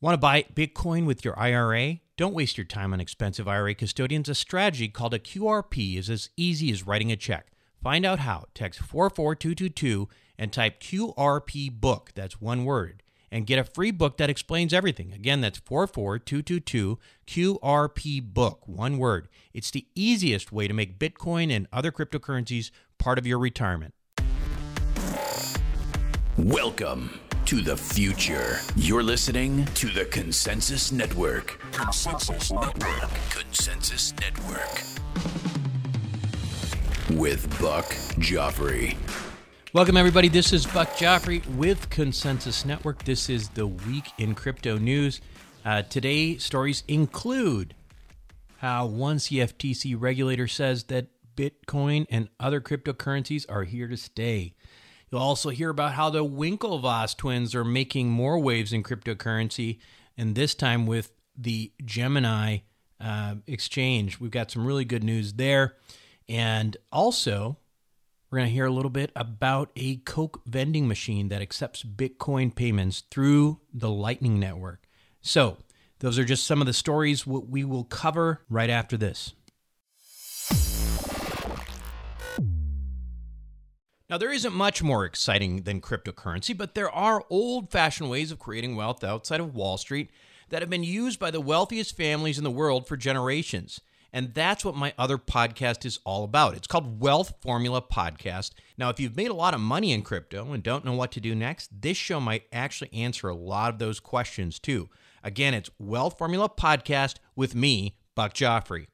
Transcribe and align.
Want 0.00 0.14
to 0.14 0.18
buy 0.18 0.44
Bitcoin 0.54 1.06
with 1.06 1.24
your 1.24 1.36
IRA? 1.36 1.98
Don't 2.16 2.32
waste 2.32 2.56
your 2.56 2.64
time 2.64 2.92
on 2.92 3.00
expensive 3.00 3.48
IRA 3.48 3.74
custodians. 3.74 4.28
A 4.28 4.34
strategy 4.36 4.86
called 4.86 5.12
a 5.12 5.18
QRP 5.18 5.98
is 5.98 6.08
as 6.08 6.30
easy 6.36 6.70
as 6.70 6.86
writing 6.86 7.10
a 7.10 7.16
check. 7.16 7.48
Find 7.82 8.06
out 8.06 8.20
how. 8.20 8.44
Text 8.54 8.78
44222 8.78 10.08
and 10.38 10.52
type 10.52 10.78
QRP 10.78 11.80
book. 11.80 12.12
That's 12.14 12.40
one 12.40 12.64
word. 12.64 13.02
And 13.32 13.44
get 13.44 13.58
a 13.58 13.64
free 13.64 13.90
book 13.90 14.18
that 14.18 14.30
explains 14.30 14.72
everything. 14.72 15.12
Again, 15.12 15.40
that's 15.40 15.58
44222 15.58 17.00
QRP 17.26 18.22
book. 18.22 18.68
One 18.68 18.98
word. 18.98 19.28
It's 19.52 19.72
the 19.72 19.88
easiest 19.96 20.52
way 20.52 20.68
to 20.68 20.74
make 20.74 21.00
Bitcoin 21.00 21.52
and 21.52 21.66
other 21.72 21.90
cryptocurrencies 21.90 22.70
part 22.98 23.18
of 23.18 23.26
your 23.26 23.40
retirement. 23.40 23.94
Welcome 26.36 27.18
to 27.48 27.62
the 27.62 27.74
future. 27.78 28.60
You're 28.76 29.02
listening 29.02 29.64
to 29.76 29.88
the 29.88 30.04
Consensus 30.04 30.92
Network. 30.92 31.58
Consensus 31.72 32.52
Network. 32.52 33.08
Consensus 33.30 34.12
Network. 34.20 34.82
With 37.18 37.48
Buck 37.58 37.86
Joffrey. 38.20 38.98
Welcome, 39.72 39.96
everybody. 39.96 40.28
This 40.28 40.52
is 40.52 40.66
Buck 40.66 40.90
Joffrey 40.90 41.42
with 41.56 41.88
Consensus 41.88 42.66
Network. 42.66 43.04
This 43.04 43.30
is 43.30 43.48
the 43.48 43.66
week 43.66 44.04
in 44.18 44.34
crypto 44.34 44.76
news. 44.76 45.22
Uh, 45.64 45.80
today, 45.80 46.36
stories 46.36 46.84
include 46.86 47.74
how 48.58 48.84
one 48.84 49.16
CFTC 49.16 49.96
regulator 49.98 50.48
says 50.48 50.84
that 50.84 51.06
Bitcoin 51.34 52.04
and 52.10 52.28
other 52.38 52.60
cryptocurrencies 52.60 53.46
are 53.48 53.64
here 53.64 53.88
to 53.88 53.96
stay. 53.96 54.52
You'll 55.10 55.22
also 55.22 55.50
hear 55.50 55.70
about 55.70 55.94
how 55.94 56.10
the 56.10 56.24
Winklevoss 56.24 57.16
twins 57.16 57.54
are 57.54 57.64
making 57.64 58.10
more 58.10 58.38
waves 58.38 58.72
in 58.72 58.82
cryptocurrency, 58.82 59.78
and 60.16 60.34
this 60.34 60.54
time 60.54 60.86
with 60.86 61.12
the 61.36 61.72
Gemini 61.84 62.58
uh, 63.00 63.36
exchange. 63.46 64.20
We've 64.20 64.30
got 64.30 64.50
some 64.50 64.66
really 64.66 64.84
good 64.84 65.04
news 65.04 65.34
there. 65.34 65.76
And 66.28 66.76
also, 66.92 67.56
we're 68.30 68.38
going 68.38 68.48
to 68.48 68.54
hear 68.54 68.66
a 68.66 68.72
little 68.72 68.90
bit 68.90 69.10
about 69.16 69.70
a 69.76 69.96
Coke 69.98 70.42
vending 70.46 70.86
machine 70.88 71.28
that 71.28 71.40
accepts 71.40 71.82
Bitcoin 71.82 72.54
payments 72.54 73.04
through 73.10 73.60
the 73.72 73.90
Lightning 73.90 74.38
Network. 74.38 74.82
So, 75.20 75.58
those 76.00 76.18
are 76.18 76.24
just 76.24 76.46
some 76.46 76.60
of 76.60 76.66
the 76.66 76.72
stories 76.72 77.26
we 77.26 77.64
will 77.64 77.84
cover 77.84 78.42
right 78.48 78.70
after 78.70 78.96
this. 78.96 79.34
Now, 84.10 84.16
there 84.16 84.32
isn't 84.32 84.54
much 84.54 84.82
more 84.82 85.04
exciting 85.04 85.64
than 85.64 85.82
cryptocurrency, 85.82 86.56
but 86.56 86.74
there 86.74 86.90
are 86.90 87.26
old 87.28 87.70
fashioned 87.70 88.08
ways 88.08 88.32
of 88.32 88.38
creating 88.38 88.74
wealth 88.74 89.04
outside 89.04 89.38
of 89.38 89.54
Wall 89.54 89.76
Street 89.76 90.10
that 90.48 90.62
have 90.62 90.70
been 90.70 90.82
used 90.82 91.20
by 91.20 91.30
the 91.30 91.42
wealthiest 91.42 91.94
families 91.94 92.38
in 92.38 92.44
the 92.44 92.50
world 92.50 92.88
for 92.88 92.96
generations. 92.96 93.82
And 94.10 94.32
that's 94.32 94.64
what 94.64 94.74
my 94.74 94.94
other 94.96 95.18
podcast 95.18 95.84
is 95.84 95.98
all 96.06 96.24
about. 96.24 96.56
It's 96.56 96.66
called 96.66 97.02
Wealth 97.02 97.34
Formula 97.42 97.82
Podcast. 97.82 98.52
Now, 98.78 98.88
if 98.88 98.98
you've 98.98 99.14
made 99.14 99.30
a 99.30 99.34
lot 99.34 99.52
of 99.52 99.60
money 99.60 99.92
in 99.92 100.00
crypto 100.00 100.52
and 100.52 100.62
don't 100.62 100.86
know 100.86 100.94
what 100.94 101.12
to 101.12 101.20
do 101.20 101.34
next, 101.34 101.82
this 101.82 101.98
show 101.98 102.18
might 102.18 102.44
actually 102.50 102.90
answer 102.94 103.28
a 103.28 103.36
lot 103.36 103.74
of 103.74 103.78
those 103.78 104.00
questions 104.00 104.58
too. 104.58 104.88
Again, 105.22 105.52
it's 105.52 105.68
Wealth 105.78 106.16
Formula 106.16 106.48
Podcast 106.48 107.16
with 107.36 107.54
me, 107.54 107.98
Buck 108.14 108.32
Joffrey. 108.32 108.86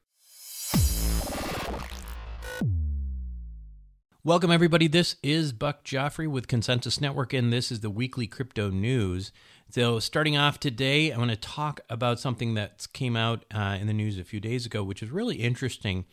Welcome, 4.25 4.49
everybody. 4.49 4.87
This 4.87 5.17
is 5.21 5.53
Buck 5.53 5.83
Joffrey 5.83 6.27
with 6.27 6.47
Consensus 6.47 6.99
Network, 6.99 7.31
and 7.31 7.53
this 7.53 7.71
is 7.71 7.81
the 7.81 7.91
weekly 7.91 8.25
crypto 8.25 8.71
news. 8.71 9.31
So, 9.69 9.99
starting 9.99 10.35
off 10.35 10.59
today, 10.59 11.11
I 11.11 11.17
want 11.19 11.29
to 11.29 11.37
talk 11.37 11.81
about 11.91 12.19
something 12.19 12.55
that 12.55 12.87
came 12.91 13.15
out 13.15 13.45
uh, 13.53 13.77
in 13.79 13.85
the 13.85 13.93
news 13.93 14.17
a 14.17 14.23
few 14.23 14.39
days 14.39 14.65
ago, 14.65 14.83
which 14.83 15.03
is 15.03 15.11
really 15.11 15.35
interesting. 15.35 16.05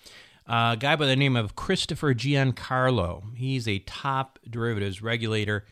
Uh, 0.47 0.73
a 0.75 0.77
guy 0.77 0.95
by 0.95 1.07
the 1.07 1.17
name 1.17 1.37
of 1.37 1.57
Christopher 1.57 2.13
Giancarlo. 2.13 3.35
He's 3.35 3.67
a 3.67 3.79
top 3.79 4.39
derivatives 4.47 5.01
regulator 5.01 5.65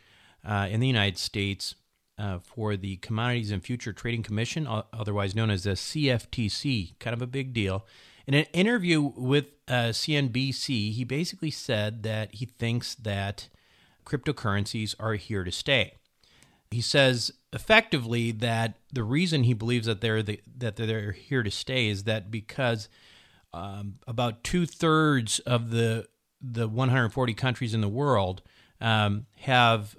uh, 0.43 0.67
in 0.67 0.79
the 0.79 0.87
United 0.87 1.19
States 1.19 1.75
uh, 2.17 2.39
for 2.39 2.75
the 2.75 2.95
Commodities 2.97 3.51
and 3.51 3.63
Future 3.63 3.93
Trading 3.93 4.23
Commission, 4.23 4.67
otherwise 4.67 5.35
known 5.35 5.51
as 5.51 5.65
the 5.65 5.73
CFTC. 5.73 6.97
Kind 6.97 7.13
of 7.13 7.21
a 7.21 7.27
big 7.27 7.53
deal. 7.53 7.85
In 8.27 8.33
an 8.33 8.45
interview 8.53 9.01
with 9.01 9.45
uh, 9.67 9.91
CNBC, 9.91 10.93
he 10.93 11.03
basically 11.03 11.51
said 11.51 12.03
that 12.03 12.35
he 12.35 12.45
thinks 12.45 12.95
that 12.95 13.49
cryptocurrencies 14.05 14.95
are 14.99 15.15
here 15.15 15.43
to 15.43 15.51
stay. 15.51 15.95
He 16.69 16.81
says 16.81 17.31
effectively 17.51 18.31
that 18.31 18.75
the 18.93 19.03
reason 19.03 19.43
he 19.43 19.53
believes 19.53 19.87
that 19.87 20.01
they're 20.01 20.23
the, 20.23 20.39
that 20.57 20.77
they're 20.77 21.11
here 21.11 21.43
to 21.43 21.51
stay 21.51 21.89
is 21.89 22.05
that 22.05 22.31
because 22.31 22.87
um, 23.53 23.95
about 24.07 24.43
two 24.43 24.65
thirds 24.65 25.39
of 25.39 25.71
the 25.71 26.07
the 26.41 26.67
140 26.67 27.33
countries 27.33 27.73
in 27.73 27.81
the 27.81 27.89
world 27.89 28.41
um, 28.79 29.27
have 29.41 29.95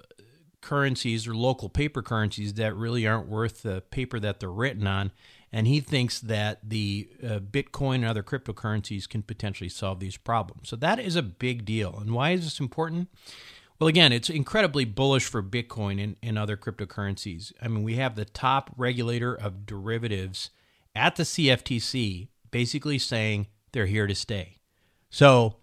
currencies 0.61 1.27
or 1.27 1.35
local 1.35 1.69
paper 1.69 2.01
currencies 2.01 2.55
that 2.55 2.75
really 2.75 3.05
aren't 3.05 3.27
worth 3.27 3.61
the 3.61 3.81
paper 3.91 4.19
that 4.19 4.39
they're 4.39 4.51
written 4.51 4.87
on, 4.87 5.11
and 5.55 5.67
he 5.67 5.79
thinks 5.79 6.19
that 6.19 6.57
the 6.67 7.07
uh, 7.23 7.39
Bitcoin 7.39 7.95
and 7.95 8.05
other 8.05 8.23
cryptocurrencies 8.23 9.07
can 9.07 9.21
potentially 9.21 9.69
solve 9.69 9.99
these 9.99 10.17
problems. 10.17 10.67
So 10.67 10.75
that 10.77 10.99
is 10.99 11.15
a 11.15 11.21
big 11.21 11.63
deal. 11.63 11.99
And 11.99 12.11
why 12.11 12.31
is 12.31 12.43
this 12.43 12.59
important? 12.59 13.07
Well, 13.79 13.87
again, 13.87 14.11
it's 14.11 14.31
incredibly 14.31 14.83
bullish 14.83 15.25
for 15.25 15.43
Bitcoin 15.43 16.03
and, 16.03 16.15
and 16.23 16.39
other 16.39 16.57
cryptocurrencies. 16.57 17.53
I 17.61 17.67
mean, 17.67 17.83
we 17.83 17.95
have 17.95 18.15
the 18.15 18.25
top 18.25 18.71
regulator 18.75 19.35
of 19.35 19.67
derivatives 19.67 20.49
at 20.95 21.17
the 21.17 21.23
CFTC 21.23 22.29
basically 22.49 22.97
saying 22.97 23.45
they're 23.73 23.85
here 23.85 24.07
to 24.07 24.15
stay. 24.15 24.57
So, 25.11 25.57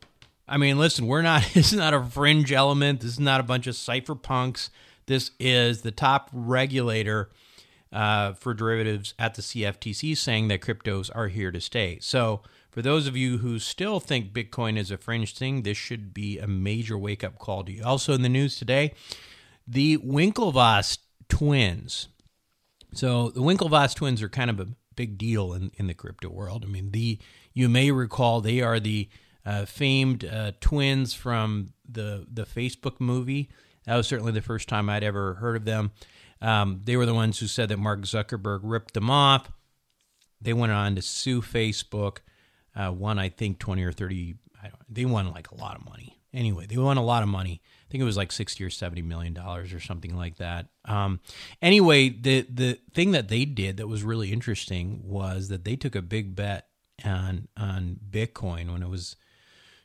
I 0.47 0.57
mean, 0.57 0.78
listen, 0.78 1.09
we're 1.09 1.22
not, 1.22 1.43
this 1.55 1.72
is 1.72 1.78
not 1.78 1.95
a 1.95 2.03
fringe 2.03 2.53
element. 2.53 3.01
This 3.01 3.12
is 3.12 3.21
not 3.21 3.41
a 3.41 3.45
bunch 3.45 3.67
of 3.67 3.75
cypherpunks. 3.75 4.71
This 5.07 5.33
is 5.41 5.83
the 5.83 5.91
top 5.91 6.31
regulator 6.33 7.31
uh, 7.93 8.33
for 8.34 8.55
derivatives 8.55 9.15
at 9.19 9.34
the 9.34 9.43
CFTC 9.43 10.17
saying 10.17 10.49
that 10.49 10.61
cryptos 10.61 11.11
are 11.15 11.28
here 11.28 11.51
to 11.51 11.61
stay. 11.61 11.99
So, 12.01 12.43
for 12.71 12.83
those 12.83 13.09
of 13.09 13.17
you 13.17 13.39
who 13.39 13.59
still 13.59 13.99
think 13.99 14.33
Bitcoin 14.33 14.78
is 14.78 14.93
a 14.93 14.97
fringe 14.97 15.37
thing, 15.37 15.62
this 15.62 15.77
should 15.77 16.15
be 16.15 16.39
a 16.39 16.47
major 16.47 16.97
wake 16.97 17.25
up 17.25 17.37
call 17.37 17.65
to 17.65 17.73
you. 17.73 17.83
Also, 17.84 18.12
in 18.12 18.23
the 18.23 18.28
news 18.28 18.56
today, 18.56 18.93
the 19.67 19.99
Winklevoss 19.99 20.99
twins. 21.28 22.06
So, 22.93 23.31
the 23.31 23.41
Winklevoss 23.41 23.95
twins 23.95 24.22
are 24.22 24.28
kind 24.28 24.51
of 24.51 24.61
a 24.61 24.69
big 24.95 25.19
deal 25.19 25.53
in, 25.53 25.72
in 25.77 25.87
the 25.87 25.95
crypto 25.95 26.28
world. 26.28 26.65
I 26.65 26.69
mean, 26.69 26.91
the 26.91 27.19
you 27.53 27.69
may 27.69 27.91
recall 27.91 28.41
they 28.41 28.61
are 28.61 28.78
the 28.78 29.09
uh, 29.45 29.65
famed 29.65 30.25
uh, 30.25 30.53
twins 30.61 31.15
from 31.15 31.72
the 31.89 32.27
the 32.31 32.45
Facebook 32.45 33.01
movie. 33.01 33.49
That 33.87 33.97
was 33.97 34.07
certainly 34.07 34.33
the 34.33 34.43
first 34.43 34.69
time 34.69 34.89
I'd 34.91 35.05
ever 35.05 35.35
heard 35.35 35.57
of 35.57 35.65
them. 35.65 35.93
Um, 36.43 36.81
they 36.85 36.97
were 36.97 37.07
the 37.07 37.15
ones 37.15 37.39
who 37.39 37.47
said 37.47 37.69
that 37.69 37.79
Mark 37.79 38.01
Zuckerberg 38.03 38.61
ripped 38.63 38.95
them 38.95 39.11
off. 39.11 39.51
They 40.41 40.53
went 40.53 40.73
on 40.73 40.95
to 40.97 41.03
sue 41.03 41.43
Facebook. 41.43 42.19
Uh, 42.75 42.93
won, 42.93 43.19
I 43.19 43.29
think, 43.29 43.59
20 43.59 43.83
or 43.83 43.93
30. 43.93 44.37
they 44.89 45.05
won 45.05 45.31
like 45.33 45.51
a 45.51 45.57
lot 45.57 45.77
of 45.77 45.85
money. 45.85 46.19
Anyway, 46.33 46.67
they 46.67 46.77
won 46.77 46.97
a 46.97 47.03
lot 47.05 47.23
of 47.23 47.29
money. 47.29 47.61
I 47.65 47.91
think 47.91 48.01
it 48.01 48.05
was 48.05 48.17
like 48.17 48.31
60 48.31 48.63
or 48.63 48.71
70 48.71 49.03
million 49.03 49.35
dollars 49.35 49.73
or 49.73 49.81
something 49.81 50.17
like 50.17 50.37
that. 50.37 50.67
Um, 50.85 51.21
anyway, 51.61 52.09
the 52.09 52.43
the 52.43 52.79
thing 52.95 53.11
that 53.11 53.29
they 53.29 53.45
did 53.45 53.79
that 53.79 53.89
was 53.89 54.05
really 54.05 54.33
interesting 54.33 55.03
was 55.05 55.49
that 55.49 55.65
they 55.65 55.75
took 55.75 55.97
a 55.97 56.03
big 56.03 56.37
bet 56.37 56.69
on 57.05 57.49
on 57.57 57.99
Bitcoin 58.09 58.73
when 58.73 58.83
it 58.83 58.89
was 58.89 59.17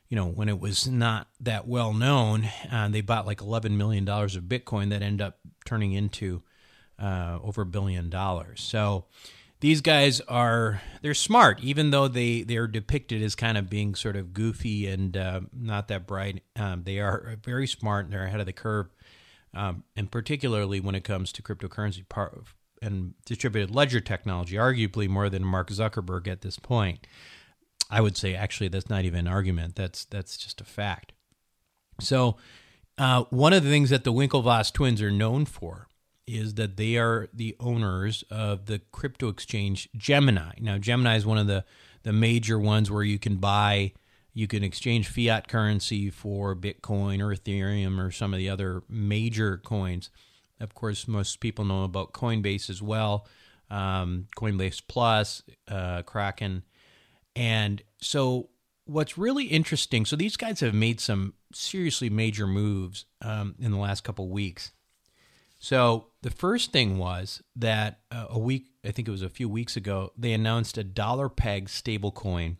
you 0.08 0.16
know, 0.16 0.26
when 0.26 0.48
it 0.48 0.60
was 0.60 0.86
not 0.86 1.28
that 1.40 1.66
well 1.66 1.92
known, 1.92 2.48
uh, 2.70 2.88
they 2.88 3.00
bought 3.00 3.26
like 3.26 3.38
$11 3.38 3.72
million 3.72 4.08
of 4.08 4.42
Bitcoin 4.44 4.90
that 4.90 5.02
ended 5.02 5.26
up 5.26 5.38
turning 5.64 5.92
into 5.92 6.42
uh, 6.98 7.38
over 7.42 7.62
a 7.62 7.66
billion 7.66 8.08
dollars. 8.08 8.62
So 8.62 9.06
these 9.60 9.80
guys 9.80 10.20
are, 10.22 10.80
they're 11.02 11.14
smart, 11.14 11.60
even 11.62 11.90
though 11.90 12.08
they, 12.08 12.42
they're 12.42 12.68
depicted 12.68 13.22
as 13.22 13.34
kind 13.34 13.58
of 13.58 13.68
being 13.68 13.94
sort 13.94 14.16
of 14.16 14.32
goofy 14.32 14.86
and 14.86 15.16
uh, 15.16 15.40
not 15.52 15.88
that 15.88 16.06
bright. 16.06 16.42
Um, 16.54 16.84
they 16.84 17.00
are 17.00 17.36
very 17.44 17.66
smart 17.66 18.04
and 18.04 18.12
they're 18.12 18.26
ahead 18.26 18.40
of 18.40 18.46
the 18.46 18.52
curve. 18.52 18.86
Um, 19.54 19.84
and 19.96 20.10
particularly 20.10 20.80
when 20.80 20.94
it 20.94 21.04
comes 21.04 21.32
to 21.32 21.42
cryptocurrency 21.42 22.04
and 22.82 23.14
distributed 23.24 23.74
ledger 23.74 24.00
technology, 24.00 24.56
arguably 24.56 25.08
more 25.08 25.30
than 25.30 25.44
Mark 25.44 25.70
Zuckerberg 25.70 26.28
at 26.28 26.42
this 26.42 26.58
point. 26.58 27.06
I 27.90 28.00
would 28.00 28.16
say 28.16 28.34
actually 28.34 28.68
that's 28.68 28.90
not 28.90 29.04
even 29.04 29.20
an 29.20 29.28
argument. 29.28 29.76
That's 29.76 30.04
that's 30.06 30.36
just 30.36 30.60
a 30.60 30.64
fact. 30.64 31.12
So, 32.00 32.36
uh, 32.98 33.24
one 33.30 33.52
of 33.52 33.62
the 33.64 33.70
things 33.70 33.90
that 33.90 34.04
the 34.04 34.12
Winklevoss 34.12 34.72
twins 34.72 35.00
are 35.00 35.10
known 35.10 35.44
for 35.44 35.88
is 36.26 36.54
that 36.54 36.76
they 36.76 36.96
are 36.96 37.28
the 37.32 37.54
owners 37.60 38.24
of 38.30 38.66
the 38.66 38.80
crypto 38.90 39.28
exchange 39.28 39.88
Gemini. 39.96 40.54
Now, 40.58 40.78
Gemini 40.78 41.16
is 41.16 41.24
one 41.24 41.38
of 41.38 41.46
the 41.46 41.64
the 42.02 42.12
major 42.12 42.58
ones 42.58 42.90
where 42.90 43.02
you 43.02 43.18
can 43.18 43.36
buy, 43.36 43.92
you 44.32 44.46
can 44.46 44.62
exchange 44.62 45.08
fiat 45.08 45.48
currency 45.48 46.10
for 46.10 46.54
Bitcoin 46.54 47.20
or 47.20 47.34
Ethereum 47.34 47.98
or 47.98 48.10
some 48.10 48.34
of 48.34 48.38
the 48.38 48.48
other 48.48 48.82
major 48.88 49.58
coins. 49.58 50.10
Of 50.60 50.74
course, 50.74 51.06
most 51.08 51.40
people 51.40 51.64
know 51.64 51.84
about 51.84 52.12
Coinbase 52.12 52.70
as 52.70 52.82
well. 52.82 53.26
um, 53.70 54.28
Coinbase 54.36 54.82
Plus, 54.86 55.42
uh, 55.68 56.02
Kraken. 56.02 56.62
And 57.36 57.82
so, 58.00 58.48
what's 58.86 59.18
really 59.18 59.44
interesting 59.44 60.06
so, 60.06 60.16
these 60.16 60.36
guys 60.38 60.60
have 60.60 60.74
made 60.74 61.00
some 61.00 61.34
seriously 61.52 62.08
major 62.08 62.46
moves 62.46 63.04
um, 63.22 63.54
in 63.60 63.70
the 63.70 63.78
last 63.78 64.02
couple 64.02 64.28
weeks. 64.28 64.72
So, 65.58 66.06
the 66.22 66.30
first 66.30 66.72
thing 66.72 66.96
was 66.96 67.42
that 67.54 68.00
uh, 68.10 68.26
a 68.30 68.38
week, 68.38 68.68
I 68.84 68.90
think 68.90 69.06
it 69.06 69.10
was 69.10 69.22
a 69.22 69.28
few 69.28 69.50
weeks 69.50 69.76
ago, 69.76 70.12
they 70.16 70.32
announced 70.32 70.78
a 70.78 70.84
dollar 70.84 71.28
peg 71.28 71.68
stablecoin. 71.68 72.56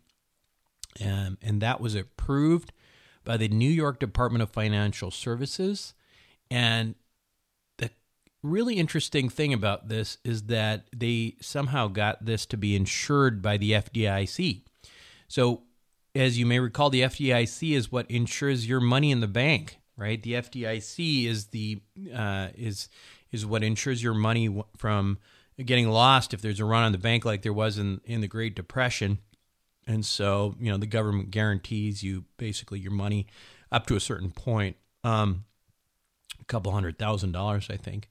Um, 1.03 1.37
and 1.41 1.61
that 1.61 1.81
was 1.81 1.95
approved 1.95 2.71
by 3.23 3.37
the 3.37 3.49
New 3.49 3.69
York 3.69 3.99
Department 3.99 4.41
of 4.41 4.49
Financial 4.49 5.11
Services. 5.11 5.93
And 6.49 6.95
really 8.47 8.75
interesting 8.75 9.29
thing 9.29 9.53
about 9.53 9.89
this 9.89 10.17
is 10.23 10.43
that 10.43 10.87
they 10.95 11.35
somehow 11.41 11.87
got 11.87 12.25
this 12.25 12.45
to 12.47 12.57
be 12.57 12.75
insured 12.75 13.41
by 13.41 13.57
the 13.57 13.71
FDIC. 13.71 14.61
So, 15.27 15.63
as 16.15 16.39
you 16.39 16.45
may 16.45 16.59
recall, 16.59 16.89
the 16.89 17.01
FDIC 17.01 17.75
is 17.75 17.91
what 17.91 18.09
insures 18.09 18.67
your 18.67 18.79
money 18.79 19.11
in 19.11 19.19
the 19.19 19.27
bank, 19.27 19.77
right? 19.95 20.21
The 20.21 20.33
FDIC 20.33 21.25
is 21.25 21.47
the 21.47 21.81
uh, 22.13 22.49
is 22.55 22.89
is 23.31 23.45
what 23.45 23.63
insures 23.63 24.01
your 24.01 24.13
money 24.13 24.63
from 24.77 25.19
getting 25.63 25.89
lost 25.89 26.33
if 26.33 26.41
there's 26.41 26.59
a 26.59 26.65
run 26.65 26.83
on 26.83 26.91
the 26.91 26.97
bank 26.97 27.25
like 27.25 27.41
there 27.41 27.53
was 27.53 27.77
in 27.77 28.01
in 28.05 28.21
the 28.21 28.27
Great 28.27 28.55
Depression. 28.55 29.19
And 29.85 30.05
so, 30.05 30.55
you 30.59 30.69
know, 30.69 30.77
the 30.77 30.85
government 30.85 31.31
guarantees 31.31 32.03
you 32.03 32.25
basically 32.37 32.79
your 32.79 32.91
money 32.91 33.27
up 33.71 33.85
to 33.87 33.95
a 33.95 34.01
certain 34.01 34.31
point, 34.31 34.75
um, 35.03 35.45
a 36.41 36.45
couple 36.45 36.71
hundred 36.71 36.97
thousand 36.97 37.31
dollars, 37.31 37.67
I 37.69 37.77
think. 37.77 38.09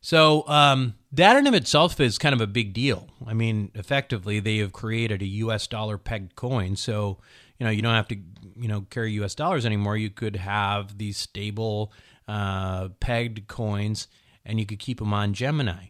So 0.00 0.46
um, 0.48 0.94
that 1.12 1.36
in 1.36 1.46
of 1.46 1.54
itself 1.54 2.00
is 2.00 2.18
kind 2.18 2.34
of 2.34 2.40
a 2.40 2.46
big 2.46 2.72
deal. 2.72 3.08
I 3.26 3.34
mean, 3.34 3.70
effectively, 3.74 4.40
they 4.40 4.58
have 4.58 4.72
created 4.72 5.22
a 5.22 5.26
U.S. 5.26 5.66
dollar 5.66 5.98
pegged 5.98 6.36
coin. 6.36 6.76
So 6.76 7.18
you 7.58 7.66
know, 7.66 7.70
you 7.70 7.82
don't 7.82 7.94
have 7.94 8.08
to 8.08 8.16
you 8.56 8.68
know 8.68 8.82
carry 8.90 9.12
U.S. 9.12 9.34
dollars 9.34 9.66
anymore. 9.66 9.96
You 9.96 10.10
could 10.10 10.36
have 10.36 10.98
these 10.98 11.16
stable 11.16 11.92
uh, 12.26 12.88
pegged 13.00 13.48
coins, 13.48 14.08
and 14.44 14.60
you 14.60 14.66
could 14.66 14.78
keep 14.78 14.98
them 14.98 15.12
on 15.12 15.34
Gemini. 15.34 15.86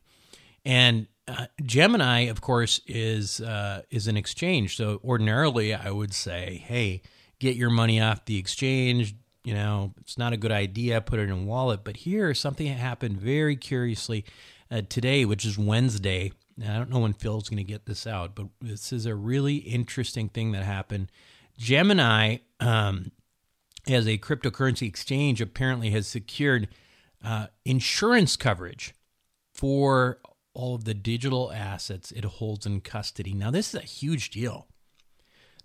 And 0.64 1.06
uh, 1.26 1.46
Gemini, 1.62 2.20
of 2.22 2.40
course, 2.40 2.81
is 2.87 3.40
uh, 3.40 3.82
is 3.90 4.08
an 4.08 4.16
exchange. 4.16 4.76
So 4.76 5.00
ordinarily, 5.04 5.75
I 5.75 5.90
would 5.90 6.14
say, 6.14 6.62
hey, 6.66 7.02
get 7.38 7.56
your 7.56 7.70
money 7.70 8.00
off 8.00 8.25
the 8.25 8.38
exchange. 8.38 9.14
You 9.49 9.55
know, 9.55 9.95
it's 10.03 10.19
not 10.19 10.35
a 10.35 10.37
good 10.37 10.53
idea. 10.53 11.00
Put 11.00 11.21
it 11.21 11.23
in 11.23 11.31
a 11.31 11.37
wallet. 11.43 11.81
But 11.83 11.97
here, 11.97 12.35
something 12.35 12.67
happened 12.67 13.19
very 13.19 13.56
curiously 13.56 14.27
uh, 14.71 14.83
today, 14.91 15.25
which 15.25 15.47
is 15.47 15.56
Wednesday. 15.56 16.33
I 16.62 16.77
don't 16.77 16.91
know 16.91 16.99
when 16.99 17.15
Phil's 17.15 17.49
going 17.49 17.56
to 17.56 17.65
get 17.65 17.87
this 17.87 18.06
out, 18.06 18.35
but 18.35 18.49
this 18.61 18.93
is 18.93 19.06
a 19.06 19.15
really 19.15 19.56
interesting 19.56 20.29
thing 20.29 20.53
that 20.53 20.65
happened. 20.65 21.11
Gemini, 21.56 22.41
um, 22.61 23.11
as 23.87 24.06
a 24.06 24.19
cryptocurrency 24.19 24.87
exchange, 24.87 25.41
apparently 25.41 25.93
has 25.93 26.06
secured 26.06 26.69
uh, 27.25 27.47
insurance 27.65 28.37
coverage 28.37 28.95
for 29.55 30.19
all 30.53 30.75
of 30.75 30.85
the 30.85 30.93
digital 30.93 31.50
assets 31.53 32.12
it 32.12 32.27
holds 32.27 32.67
in 32.67 32.83
custody. 32.83 33.33
Now, 33.33 33.50
this 33.50 33.73
is 33.73 33.81
a 33.81 33.87
huge 33.87 34.29
deal. 34.29 34.67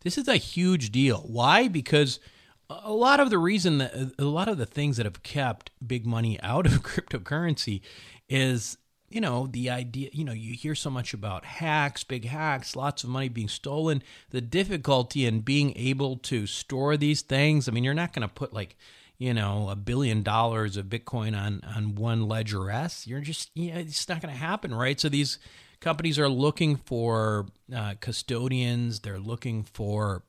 This 0.03 0.17
is 0.17 0.29
a 0.29 0.37
huge 0.37 0.89
deal. 0.89 1.25
Why? 1.27 1.67
Because 1.67 2.21
a 2.69 2.93
lot 2.93 3.19
of 3.19 3.29
the 3.29 3.37
reason 3.37 3.77
that 3.79 4.13
a 4.17 4.23
lot 4.23 4.47
of 4.47 4.57
the 4.57 4.65
things 4.65 4.97
that 4.97 5.05
have 5.05 5.23
kept 5.23 5.71
big 5.85 6.05
money 6.05 6.39
out 6.41 6.65
of 6.65 6.71
cryptocurrency 6.83 7.81
is 8.29 8.77
you 9.09 9.21
know 9.21 9.47
the 9.47 9.69
idea 9.69 10.09
you 10.11 10.23
know 10.23 10.33
you 10.33 10.53
hear 10.53 10.73
so 10.75 10.89
much 10.89 11.13
about 11.13 11.45
hacks 11.45 12.03
big 12.03 12.25
hacks 12.25 12.75
lots 12.75 13.03
of 13.03 13.09
money 13.09 13.29
being 13.29 13.47
stolen. 13.47 14.01
The 14.31 14.41
difficulty 14.41 15.25
in 15.25 15.41
being 15.41 15.73
able 15.75 16.17
to 16.17 16.47
store 16.47 16.97
these 16.97 17.21
things 17.21 17.67
i 17.67 17.71
mean 17.71 17.83
you're 17.83 17.93
not 17.93 18.13
going 18.13 18.27
to 18.27 18.33
put 18.33 18.53
like 18.53 18.75
you 19.17 19.33
know 19.33 19.69
a 19.69 19.75
billion 19.75 20.23
dollars 20.23 20.77
of 20.77 20.87
bitcoin 20.87 21.37
on 21.37 21.61
on 21.75 21.95
one 21.95 22.27
ledger 22.27 22.71
s. 22.71 23.05
You're 23.05 23.21
just 23.21 23.51
you 23.55 23.73
know, 23.73 23.79
it's 23.79 24.09
not 24.09 24.21
going 24.21 24.33
to 24.33 24.39
happen 24.39 24.73
right? 24.73 24.99
So 24.99 25.09
these 25.09 25.37
companies 25.79 26.17
are 26.17 26.29
looking 26.29 26.77
for 26.77 27.47
uh, 27.75 27.95
custodians. 27.99 29.01
They're 29.01 29.19
looking 29.19 29.63
for 29.63 30.23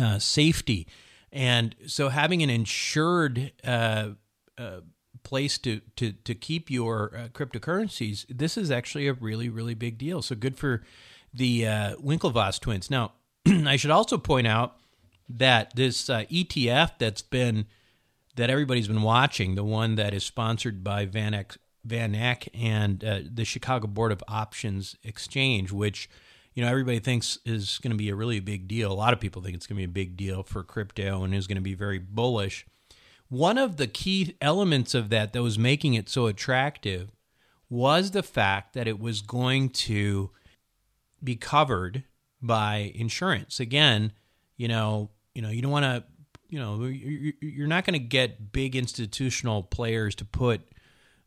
uh, 0.00 0.20
safety 0.20 0.86
and 1.32 1.74
so 1.86 2.08
having 2.08 2.42
an 2.42 2.50
insured 2.50 3.52
uh, 3.64 4.10
uh 4.58 4.80
place 5.22 5.58
to, 5.58 5.80
to, 5.96 6.12
to 6.12 6.34
keep 6.34 6.70
your 6.70 7.14
uh, 7.14 7.28
cryptocurrencies 7.28 8.24
this 8.30 8.56
is 8.56 8.70
actually 8.70 9.06
a 9.06 9.12
really 9.12 9.48
really 9.48 9.74
big 9.74 9.98
deal. 9.98 10.22
So 10.22 10.34
good 10.34 10.56
for 10.56 10.82
the 11.32 11.66
uh, 11.66 11.96
winklevoss 11.96 12.58
twins. 12.58 12.90
Now 12.90 13.12
i 13.46 13.76
should 13.76 13.90
also 13.90 14.18
point 14.18 14.46
out 14.46 14.76
that 15.28 15.76
this 15.76 16.08
etf 16.08 16.90
that's 16.98 17.22
been 17.22 17.66
that 18.36 18.50
everybody's 18.50 18.88
been 18.88 19.02
watching, 19.02 19.54
the 19.54 19.64
one 19.64 19.96
that 19.96 20.14
is 20.14 20.24
sponsored 20.24 20.82
by 20.84 21.04
Van 21.04 21.34
Eck, 21.34 21.56
Van 21.84 22.14
Eck 22.14 22.48
and 22.54 23.04
uh, 23.04 23.20
the 23.30 23.44
Chicago 23.44 23.86
Board 23.86 24.12
of 24.12 24.22
Options 24.28 24.96
Exchange, 25.02 25.72
which 25.72 26.08
you 26.54 26.64
know 26.64 26.70
everybody 26.70 26.98
thinks 26.98 27.38
is 27.44 27.78
going 27.78 27.92
to 27.92 27.96
be 27.96 28.08
a 28.08 28.14
really 28.14 28.40
big 28.40 28.68
deal. 28.68 28.92
A 28.92 28.94
lot 28.94 29.12
of 29.12 29.20
people 29.20 29.42
think 29.42 29.54
it's 29.54 29.66
going 29.66 29.76
to 29.76 29.80
be 29.86 29.90
a 29.90 30.04
big 30.04 30.16
deal 30.16 30.42
for 30.42 30.62
crypto 30.62 31.22
and 31.22 31.34
is 31.34 31.46
going 31.46 31.56
to 31.56 31.62
be 31.62 31.74
very 31.74 31.98
bullish. 31.98 32.66
One 33.28 33.58
of 33.58 33.76
the 33.76 33.86
key 33.86 34.36
elements 34.40 34.94
of 34.94 35.08
that 35.10 35.32
that 35.32 35.42
was 35.42 35.58
making 35.58 35.94
it 35.94 36.08
so 36.08 36.26
attractive 36.26 37.10
was 37.68 38.10
the 38.10 38.24
fact 38.24 38.74
that 38.74 38.88
it 38.88 38.98
was 38.98 39.20
going 39.20 39.70
to 39.70 40.30
be 41.22 41.36
covered 41.36 42.02
by 42.42 42.92
insurance. 42.94 43.60
Again, 43.60 44.12
you 44.56 44.66
know, 44.66 45.10
you 45.34 45.42
know, 45.42 45.50
you 45.50 45.62
don't 45.62 45.70
want 45.70 45.84
to 45.84 46.04
you 46.48 46.58
know 46.58 46.84
you're 46.84 47.68
not 47.68 47.84
going 47.84 47.94
to 47.94 48.04
get 48.04 48.52
big 48.52 48.74
institutional 48.74 49.62
players 49.62 50.14
to 50.16 50.24
put 50.24 50.62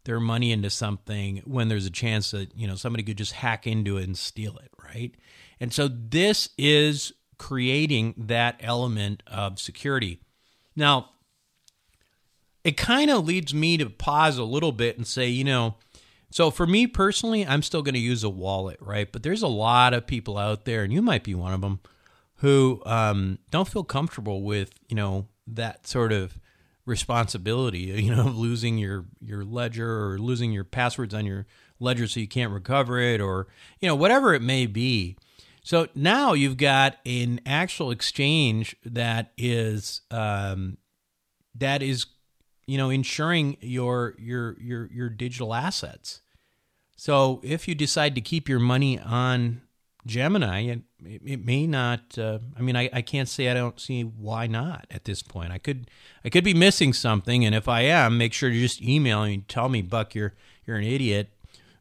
their 0.05 0.19
money 0.19 0.51
into 0.51 0.69
something 0.69 1.41
when 1.45 1.69
there's 1.69 1.85
a 1.85 1.91
chance 1.91 2.31
that 2.31 2.55
you 2.55 2.67
know 2.67 2.75
somebody 2.75 3.03
could 3.03 3.17
just 3.17 3.33
hack 3.33 3.65
into 3.67 3.97
it 3.97 4.03
and 4.03 4.17
steal 4.17 4.57
it 4.57 4.71
right? 4.83 5.15
And 5.59 5.73
so 5.73 5.87
this 5.87 6.49
is 6.57 7.13
creating 7.37 8.13
that 8.17 8.57
element 8.59 9.23
of 9.27 9.59
security. 9.59 10.19
Now 10.75 11.09
it 12.63 12.77
kind 12.77 13.09
of 13.09 13.25
leads 13.25 13.53
me 13.53 13.77
to 13.77 13.89
pause 13.89 14.37
a 14.37 14.43
little 14.43 14.71
bit 14.71 14.97
and 14.97 15.05
say 15.05 15.27
you 15.27 15.43
know 15.43 15.75
so 16.31 16.49
for 16.49 16.65
me 16.65 16.87
personally 16.87 17.45
i'm 17.45 17.61
still 17.61 17.81
going 17.81 17.93
to 17.93 17.99
use 17.99 18.23
a 18.23 18.29
wallet 18.29 18.77
right? 18.79 19.11
But 19.11 19.23
there's 19.23 19.41
a 19.41 19.47
lot 19.47 19.93
of 19.93 20.07
people 20.07 20.37
out 20.37 20.65
there 20.65 20.83
and 20.83 20.93
you 20.93 21.01
might 21.01 21.23
be 21.23 21.35
one 21.35 21.53
of 21.53 21.61
them 21.61 21.79
who 22.37 22.81
um, 22.85 23.39
don't 23.51 23.67
feel 23.67 23.83
comfortable 23.83 24.41
with 24.43 24.71
you 24.87 24.95
know 24.95 25.27
that 25.47 25.87
sort 25.87 26.11
of 26.11 26.39
responsibility 26.85 27.79
you 28.03 28.13
know 28.13 28.25
losing 28.25 28.77
your 28.77 29.05
your 29.21 29.43
ledger 29.43 30.05
or 30.05 30.17
losing 30.17 30.51
your 30.51 30.63
passwords 30.63 31.13
on 31.13 31.25
your 31.25 31.45
ledger 31.83 32.07
so 32.07 32.19
you 32.19 32.27
can't 32.27 32.51
recover 32.51 32.99
it 32.99 33.21
or 33.21 33.47
you 33.79 33.87
know 33.87 33.95
whatever 33.95 34.33
it 34.33 34.41
may 34.41 34.65
be. 34.65 35.17
So 35.63 35.87
now 35.95 36.33
you've 36.33 36.57
got 36.57 36.97
an 37.05 37.39
actual 37.45 37.91
exchange 37.91 38.75
that 38.85 39.31
is 39.37 40.01
um, 40.11 40.77
that 41.55 41.83
is 41.83 42.05
you 42.65 42.77
know 42.77 42.89
insuring 42.89 43.57
your 43.61 44.15
your 44.17 44.59
your 44.59 44.89
your 44.91 45.09
digital 45.09 45.53
assets. 45.53 46.21
So 46.95 47.41
if 47.43 47.67
you 47.67 47.75
decide 47.75 48.15
to 48.15 48.21
keep 48.21 48.47
your 48.47 48.59
money 48.59 48.99
on 48.99 49.61
Gemini, 50.05 50.61
it, 50.63 50.81
it 51.25 51.45
may 51.45 51.65
not. 51.65 52.17
Uh, 52.17 52.39
I 52.57 52.61
mean, 52.61 52.75
I, 52.75 52.89
I 52.91 53.01
can't 53.01 53.29
say 53.29 53.49
I 53.49 53.53
don't 53.53 53.79
see 53.79 54.01
why 54.01 54.47
not 54.47 54.85
at 54.91 55.05
this 55.05 55.23
point. 55.23 55.51
I 55.51 55.57
could 55.57 55.89
I 56.25 56.29
could 56.29 56.43
be 56.43 56.53
missing 56.53 56.91
something, 56.91 57.45
and 57.45 57.55
if 57.55 57.69
I 57.69 57.81
am, 57.81 58.17
make 58.17 58.33
sure 58.33 58.49
to 58.49 58.59
just 58.59 58.81
email 58.81 59.23
me 59.23 59.35
and 59.35 59.47
tell 59.47 59.69
me, 59.69 59.81
Buck, 59.81 60.13
you're 60.13 60.33
you're 60.65 60.77
an 60.77 60.83
idiot, 60.83 61.29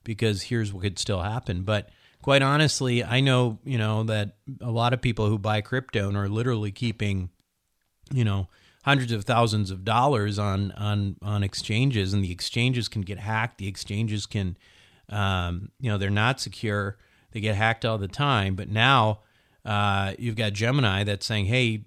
because 0.05 0.43
here's 0.43 0.73
what 0.73 0.83
could 0.83 0.99
still 0.99 1.23
happen. 1.23 1.63
But 1.63 1.91
quite 2.23 2.43
honestly, 2.43 3.03
I 3.03 3.21
know 3.21 3.59
you 3.65 3.79
know 3.79 4.05
that 4.05 4.37
a 4.61 4.71
lot 4.71 4.93
of 4.93 5.01
people 5.01 5.27
who 5.27 5.39
buy 5.39 5.61
crypto 5.61 6.07
and 6.07 6.17
are 6.17 6.29
literally 6.29 6.71
keeping, 6.71 7.31
you 8.13 8.25
know, 8.25 8.49
hundreds 8.85 9.11
of 9.11 9.25
thousands 9.25 9.73
of 9.73 9.85
dollars 9.85 10.39
on 10.39 10.71
on 10.73 11.17
on 11.23 11.43
exchanges, 11.43 12.13
and 12.13 12.23
the 12.23 12.31
exchanges 12.31 12.87
can 12.87 13.03
get 13.03 13.19
hacked. 13.19 13.59
The 13.59 13.67
exchanges 13.67 14.27
can, 14.27 14.57
um, 15.09 15.71
you 15.81 15.91
know, 15.91 15.99
they're 15.99 16.09
not 16.11 16.41
secure 16.41 16.99
they 17.33 17.41
get 17.41 17.57
hacked 17.57 17.85
all 17.85 17.99
the 17.99 18.09
time. 18.09 18.55
But 18.55 18.69
now 18.69 19.21
uh, 19.65 20.13
you've 20.19 20.37
got 20.37 20.53
Gemini 20.53 21.05
that's 21.05 21.27
saying, 21.27 21.47
hey, 21.47 21.85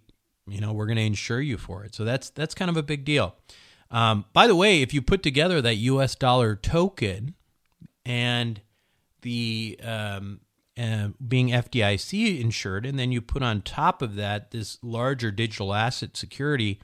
you 0.48 0.62
know, 0.62 0.74
we're 0.74 0.86
going 0.86 0.98
to 0.98 1.04
insure 1.06 1.42
you 1.42 1.58
for 1.58 1.84
it. 1.84 1.96
So 1.96 2.04
that's 2.04 2.30
that's 2.30 2.54
kind 2.54 2.70
of 2.70 2.78
a 2.78 2.84
big 2.84 3.06
deal. 3.06 3.36
Um, 3.92 4.26
by 4.34 4.48
the 4.48 4.56
way, 4.56 4.82
if 4.82 4.94
you 4.94 5.02
put 5.02 5.24
together 5.24 5.62
that 5.62 5.76
U.S. 5.76 6.16
dollar 6.16 6.56
token 6.56 7.36
and 8.06 8.62
the 9.22 9.80
um, 9.84 10.42
uh, 10.78 11.10
being 11.26 11.50
FDIC 11.50 12.40
insured, 12.40 12.86
and 12.86 13.00
then 13.00 13.12
you 13.12 13.22
put 13.22 13.44
on 13.44 13.62
top 13.62 14.02
of 14.02 14.16
that 14.16 14.52
this 14.52 14.78
larger 14.82 15.32
digital 15.32 15.74
asset 15.74 16.18
security, 16.18 16.80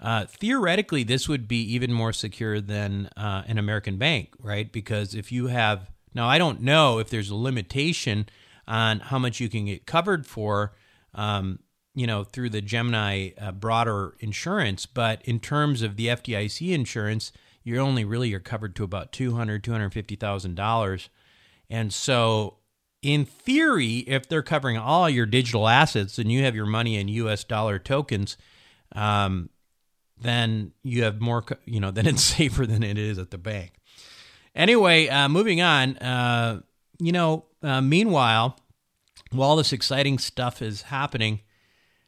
uh, 0.00 0.26
theoretically, 0.26 1.02
this 1.04 1.28
would 1.28 1.46
be 1.46 1.60
even 1.74 1.92
more 1.92 2.12
secure 2.12 2.60
than 2.60 3.08
uh, 3.16 3.42
an 3.46 3.58
American 3.58 3.96
bank, 3.96 4.34
right? 4.38 4.70
Because 4.72 5.14
if 5.14 5.30
you 5.30 5.46
have 5.46 5.90
Now, 6.14 6.28
I 6.28 6.38
don't 6.38 6.60
know 6.60 6.98
if 6.98 7.10
there's 7.10 7.30
a 7.30 7.34
limitation 7.34 8.28
on 8.66 9.00
how 9.00 9.18
much 9.18 9.40
you 9.40 9.48
can 9.48 9.66
get 9.66 9.86
covered 9.86 10.26
for, 10.26 10.72
um, 11.14 11.58
you 11.94 12.06
know, 12.06 12.24
through 12.24 12.50
the 12.50 12.60
Gemini 12.60 13.30
uh, 13.38 13.52
broader 13.52 14.14
insurance, 14.20 14.86
but 14.86 15.20
in 15.24 15.40
terms 15.40 15.82
of 15.82 15.96
the 15.96 16.06
FDIC 16.08 16.72
insurance, 16.72 17.32
you're 17.62 17.80
only 17.80 18.04
really 18.04 18.28
you're 18.28 18.40
covered 18.40 18.76
to 18.76 18.84
about 18.84 19.12
two 19.12 19.34
hundred, 19.34 19.64
two 19.64 19.72
hundred 19.72 19.92
fifty 19.92 20.16
thousand 20.16 20.54
dollars, 20.54 21.08
and 21.70 21.92
so 21.92 22.58
in 23.04 23.26
theory, 23.26 23.98
if 23.98 24.28
they're 24.28 24.42
covering 24.42 24.78
all 24.78 25.10
your 25.10 25.26
digital 25.26 25.68
assets 25.68 26.18
and 26.18 26.32
you 26.32 26.42
have 26.42 26.56
your 26.56 26.66
money 26.66 26.96
in 26.96 27.06
U.S. 27.08 27.44
dollar 27.44 27.78
tokens, 27.78 28.38
um, 28.92 29.50
then 30.18 30.72
you 30.82 31.04
have 31.04 31.20
more, 31.20 31.44
you 31.66 31.80
know, 31.80 31.90
then 31.92 32.06
it's 32.06 32.22
safer 32.22 32.66
than 32.66 32.82
it 32.82 32.96
is 32.96 33.18
at 33.18 33.30
the 33.30 33.38
bank. 33.38 33.72
Anyway, 34.54 35.08
uh, 35.08 35.28
moving 35.28 35.60
on. 35.60 35.96
Uh, 35.98 36.60
you 36.98 37.12
know, 37.12 37.44
uh, 37.62 37.80
meanwhile, 37.80 38.58
while 39.30 39.56
this 39.56 39.72
exciting 39.72 40.18
stuff 40.18 40.62
is 40.62 40.82
happening, 40.82 41.40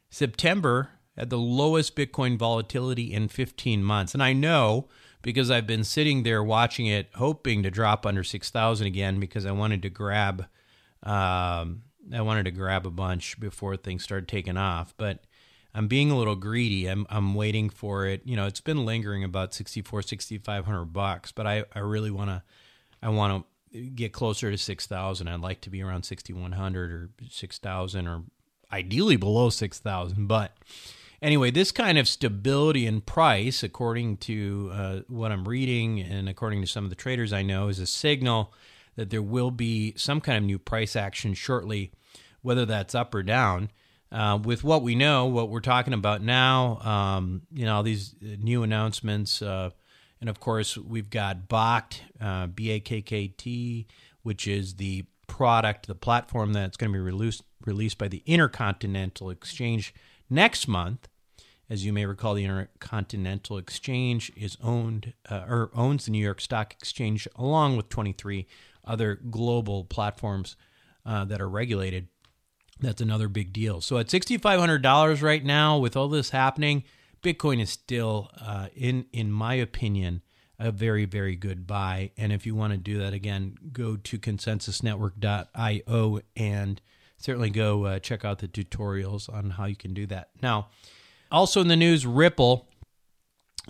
September 0.09 0.91
had 1.17 1.29
the 1.29 1.37
lowest 1.37 1.95
Bitcoin 1.95 2.37
volatility 2.37 3.11
in 3.13 3.27
15 3.27 3.83
months. 3.83 4.13
And 4.13 4.23
I 4.23 4.33
know 4.33 4.87
because 5.21 5.51
I've 5.51 5.67
been 5.67 5.83
sitting 5.83 6.23
there 6.23 6.43
watching 6.43 6.85
it, 6.85 7.09
hoping 7.15 7.63
to 7.63 7.71
drop 7.71 8.05
under 8.05 8.23
6,000 8.23 8.87
again 8.87 9.19
because 9.19 9.45
I 9.45 9.51
wanted 9.51 9.81
to 9.81 9.89
grab. 9.89 10.45
Um, 11.03 11.83
I 12.13 12.21
wanted 12.21 12.45
to 12.45 12.51
grab 12.51 12.85
a 12.85 12.91
bunch 12.91 13.39
before 13.39 13.75
things 13.75 14.03
started 14.03 14.27
taking 14.29 14.57
off, 14.57 14.93
but 14.95 15.25
I'm 15.77 15.87
being 15.87 16.09
a 16.09 16.17
little 16.17 16.35
greedy. 16.35 16.87
I'm 16.87 17.05
I'm 17.07 17.35
waiting 17.35 17.69
for 17.69 18.07
it. 18.07 18.23
You 18.25 18.35
know, 18.35 18.47
it's 18.47 18.61
been 18.61 18.83
lingering 18.83 19.23
about 19.23 19.53
64 19.53 20.01
6500 20.01 20.85
bucks, 20.85 21.31
but 21.31 21.45
I 21.45 21.65
I 21.75 21.79
really 21.79 22.09
want 22.09 22.31
to 22.31 22.41
I 23.03 23.09
want 23.09 23.45
to 23.71 23.79
get 23.81 24.11
closer 24.11 24.49
to 24.49 24.57
6000. 24.57 25.27
I'd 25.27 25.39
like 25.39 25.61
to 25.61 25.69
be 25.69 25.83
around 25.83 26.03
6100 26.03 26.91
or 26.91 27.09
6000 27.29 28.07
or 28.07 28.23
ideally 28.71 29.17
below 29.17 29.51
6000, 29.51 30.25
but 30.25 30.57
anyway, 31.21 31.51
this 31.51 31.71
kind 31.71 31.99
of 31.99 32.07
stability 32.07 32.87
in 32.87 33.01
price, 33.01 33.61
according 33.61 34.17
to 34.17 34.71
uh, 34.73 34.99
what 35.07 35.31
I'm 35.31 35.47
reading 35.47 35.99
and 35.99 36.27
according 36.27 36.61
to 36.61 36.67
some 36.67 36.85
of 36.85 36.89
the 36.89 36.95
traders 36.95 37.31
I 37.31 37.43
know, 37.43 37.67
is 37.67 37.77
a 37.77 37.85
signal 37.85 38.51
that 38.95 39.11
there 39.11 39.21
will 39.21 39.51
be 39.51 39.93
some 39.95 40.21
kind 40.21 40.39
of 40.39 40.43
new 40.43 40.57
price 40.57 40.95
action 40.95 41.35
shortly, 41.35 41.91
whether 42.41 42.65
that's 42.65 42.95
up 42.95 43.13
or 43.13 43.21
down 43.21 43.69
uh, 44.11 44.39
with 44.41 44.63
what 44.63 44.81
we 44.83 44.95
know, 44.95 45.25
what 45.25 45.49
we're 45.49 45.59
talking 45.59 45.93
about 45.93 46.21
now, 46.21 46.79
um, 46.79 47.41
you 47.51 47.65
know, 47.65 47.83
these 47.83 48.15
new 48.21 48.63
announcements, 48.63 49.41
uh, 49.41 49.69
and 50.19 50.29
of 50.29 50.39
course, 50.39 50.77
we've 50.77 51.09
got 51.09 51.47
Bakkt, 51.47 51.99
uh, 52.19 52.47
B 52.47 52.71
A 52.71 52.79
K 52.79 53.01
K 53.01 53.27
T, 53.27 53.87
which 54.23 54.47
is 54.47 54.75
the 54.75 55.05
product, 55.27 55.87
the 55.87 55.95
platform 55.95 56.53
that's 56.53 56.77
going 56.77 56.91
to 56.91 56.97
be 56.97 57.01
released 57.01 57.43
released 57.65 57.97
by 57.97 58.07
the 58.07 58.23
Intercontinental 58.25 59.29
Exchange 59.29 59.93
next 60.29 60.67
month. 60.67 61.09
As 61.69 61.85
you 61.85 61.91
may 61.91 62.05
recall, 62.05 62.33
the 62.33 62.45
Intercontinental 62.45 63.57
Exchange 63.57 64.31
is 64.37 64.57
owned 64.63 65.13
uh, 65.29 65.43
or 65.47 65.69
owns 65.75 66.05
the 66.05 66.11
New 66.11 66.23
York 66.23 66.39
Stock 66.39 66.73
Exchange 66.73 67.27
along 67.35 67.75
with 67.75 67.89
23 67.89 68.47
other 68.85 69.15
global 69.29 69.83
platforms 69.83 70.55
uh, 71.05 71.25
that 71.25 71.41
are 71.41 71.49
regulated. 71.49 72.07
That's 72.79 73.01
another 73.01 73.27
big 73.27 73.53
deal. 73.53 73.81
So 73.81 73.97
at 73.97 74.07
$6,500 74.07 75.21
right 75.21 75.43
now, 75.43 75.77
with 75.77 75.97
all 75.97 76.07
this 76.07 76.29
happening, 76.29 76.83
Bitcoin 77.23 77.61
is 77.61 77.69
still, 77.69 78.29
uh, 78.39 78.67
in 78.75 79.05
in 79.11 79.31
my 79.31 79.55
opinion, 79.55 80.21
a 80.59 80.71
very 80.71 81.05
very 81.05 81.35
good 81.35 81.65
buy. 81.65 82.11
And 82.17 82.31
if 82.31 82.45
you 82.45 82.55
want 82.55 82.73
to 82.73 82.77
do 82.77 82.99
that 82.99 83.13
again, 83.13 83.57
go 83.71 83.95
to 83.95 84.19
consensusnetwork.io 84.19 86.19
and 86.35 86.81
certainly 87.17 87.49
go 87.49 87.85
uh, 87.85 87.99
check 87.99 88.23
out 88.23 88.39
the 88.39 88.47
tutorials 88.47 89.33
on 89.33 89.51
how 89.51 89.65
you 89.65 89.75
can 89.75 89.93
do 89.93 90.05
that. 90.07 90.29
Now, 90.41 90.67
also 91.31 91.61
in 91.61 91.67
the 91.67 91.75
news, 91.75 92.05
Ripple 92.05 92.67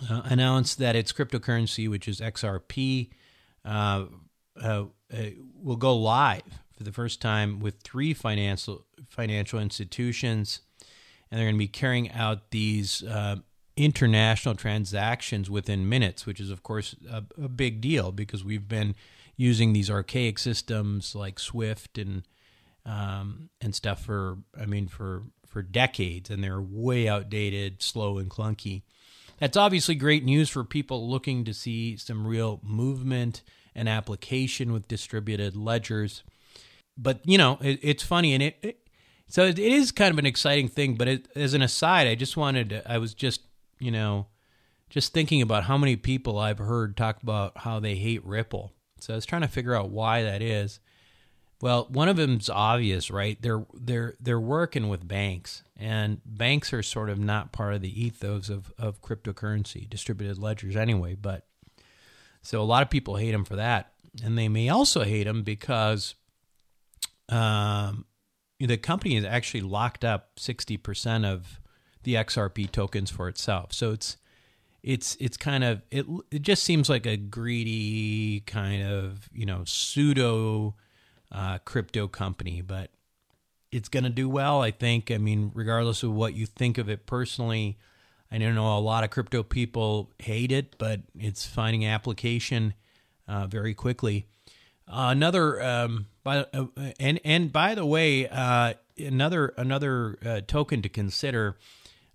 uh, 0.08 0.22
announced 0.24 0.78
that 0.78 0.94
its 0.94 1.12
cryptocurrency, 1.12 1.88
which 1.88 2.06
is 2.06 2.20
XRP, 2.20 3.10
uh, 3.64 4.04
uh, 4.62 4.84
uh, 5.12 5.16
will 5.60 5.76
go 5.76 5.96
live 5.96 6.42
for 6.78 6.84
the 6.84 6.92
first 6.92 7.20
time 7.20 7.58
with 7.58 7.80
three 7.80 8.14
financial 8.14 8.86
financial 9.08 9.58
institutions, 9.58 10.60
and 11.28 11.38
they're 11.38 11.46
going 11.46 11.56
to 11.56 11.58
be 11.58 11.66
carrying 11.66 12.10
out 12.12 12.52
these 12.52 13.02
uh, 13.02 13.34
international 13.76 14.54
transactions 14.54 15.50
within 15.50 15.88
minutes, 15.88 16.24
which 16.24 16.38
is 16.38 16.52
of 16.52 16.62
course 16.62 16.94
a, 17.10 17.24
a, 17.42 17.48
big 17.48 17.80
deal 17.80 18.12
because 18.12 18.44
we've 18.44 18.68
been 18.68 18.94
using 19.36 19.72
these 19.72 19.90
archaic 19.90 20.38
systems 20.38 21.16
like 21.16 21.40
SWIFT 21.40 21.98
and 21.98 22.22
um, 22.86 23.50
and 23.60 23.74
stuff 23.74 24.04
for 24.04 24.38
I 24.58 24.64
mean 24.64 24.86
for 24.86 25.24
for 25.48 25.62
decades, 25.62 26.30
and 26.30 26.44
they're 26.44 26.60
way 26.60 27.08
outdated, 27.08 27.82
slow, 27.82 28.18
and 28.18 28.30
clunky. 28.30 28.82
That's 29.40 29.56
obviously 29.56 29.96
great 29.96 30.24
news 30.24 30.48
for 30.48 30.62
people 30.62 31.10
looking 31.10 31.44
to 31.44 31.52
see 31.52 31.96
some 31.96 32.24
real 32.24 32.60
movement 32.62 33.42
and 33.74 33.88
application 33.88 34.72
with 34.72 34.86
distributed 34.86 35.56
ledgers 35.56 36.22
but 36.98 37.20
you 37.24 37.38
know, 37.38 37.58
it, 37.62 37.78
it's 37.82 38.02
funny, 38.02 38.34
and 38.34 38.42
it, 38.42 38.58
it, 38.60 38.88
so 39.28 39.44
it 39.44 39.58
is 39.58 39.92
kind 39.92 40.12
of 40.12 40.18
an 40.18 40.26
exciting 40.26 40.68
thing. 40.68 40.96
But 40.96 41.08
it, 41.08 41.28
as 41.34 41.54
an 41.54 41.62
aside, 41.62 42.06
I 42.06 42.14
just 42.14 42.36
wanted 42.36 42.70
to, 42.70 42.90
I 42.92 42.98
was 42.98 43.14
just 43.14 43.42
you 43.78 43.90
know, 43.90 44.26
just 44.90 45.12
thinking 45.12 45.42
about 45.42 45.64
how 45.64 45.78
many 45.78 45.96
people 45.96 46.38
I've 46.38 46.58
heard 46.58 46.96
talk 46.96 47.22
about 47.22 47.58
how 47.58 47.80
they 47.80 47.94
hate 47.94 48.24
Ripple. 48.24 48.72
So 49.00 49.14
I 49.14 49.16
was 49.16 49.26
trying 49.26 49.42
to 49.42 49.48
figure 49.48 49.74
out 49.74 49.90
why 49.90 50.22
that 50.24 50.42
is. 50.42 50.80
Well, 51.60 51.88
one 51.90 52.08
of 52.08 52.16
them's 52.16 52.48
obvious, 52.48 53.10
right? 53.10 53.40
They're 53.40 53.66
they're 53.74 54.14
they're 54.20 54.40
working 54.40 54.88
with 54.88 55.06
banks, 55.06 55.64
and 55.76 56.20
banks 56.24 56.72
are 56.72 56.84
sort 56.84 57.10
of 57.10 57.18
not 57.18 57.52
part 57.52 57.74
of 57.74 57.82
the 57.82 58.04
ethos 58.04 58.48
of 58.48 58.72
of 58.78 59.02
cryptocurrency, 59.02 59.88
distributed 59.88 60.38
ledgers, 60.38 60.76
anyway. 60.76 61.16
But 61.16 61.46
so 62.42 62.60
a 62.60 62.64
lot 62.64 62.82
of 62.82 62.90
people 62.90 63.16
hate 63.16 63.32
them 63.32 63.44
for 63.44 63.56
that, 63.56 63.92
and 64.22 64.38
they 64.38 64.48
may 64.48 64.68
also 64.68 65.02
hate 65.02 65.24
them 65.24 65.42
because 65.42 66.14
um, 67.28 68.04
the 68.60 68.76
company 68.76 69.14
has 69.14 69.24
actually 69.24 69.60
locked 69.60 70.04
up 70.04 70.36
60% 70.36 71.24
of 71.24 71.60
the 72.02 72.14
XRP 72.14 72.70
tokens 72.70 73.10
for 73.10 73.28
itself. 73.28 73.72
So 73.72 73.92
it's 73.92 74.16
it's 74.82 75.16
it's 75.18 75.36
kind 75.36 75.64
of 75.64 75.82
it 75.90 76.06
it 76.30 76.42
just 76.42 76.62
seems 76.62 76.88
like 76.88 77.04
a 77.04 77.16
greedy 77.16 78.40
kind 78.46 78.82
of, 78.82 79.28
you 79.32 79.44
know, 79.44 79.62
pseudo 79.64 80.74
uh, 81.32 81.58
crypto 81.58 82.08
company, 82.08 82.62
but 82.62 82.90
it's 83.70 83.88
going 83.88 84.04
to 84.04 84.10
do 84.10 84.28
well, 84.28 84.62
I 84.62 84.70
think. 84.70 85.10
I 85.10 85.18
mean, 85.18 85.50
regardless 85.54 86.02
of 86.02 86.12
what 86.12 86.34
you 86.34 86.46
think 86.46 86.78
of 86.78 86.88
it 86.88 87.06
personally, 87.06 87.76
I 88.30 88.38
don't 88.38 88.54
know 88.54 88.76
a 88.76 88.80
lot 88.80 89.04
of 89.04 89.10
crypto 89.10 89.42
people 89.42 90.10
hate 90.18 90.52
it, 90.52 90.76
but 90.78 91.00
it's 91.18 91.44
finding 91.44 91.84
application 91.84 92.74
uh, 93.26 93.46
very 93.46 93.74
quickly. 93.74 94.26
Uh, 94.86 95.08
another 95.10 95.62
um, 95.62 96.06
by, 96.28 96.44
uh, 96.52 96.66
and 97.00 97.20
and 97.24 97.50
by 97.50 97.74
the 97.74 97.86
way, 97.86 98.28
uh, 98.28 98.74
another 98.98 99.54
another 99.56 100.18
uh, 100.24 100.40
token 100.46 100.82
to 100.82 100.88
consider 100.90 101.56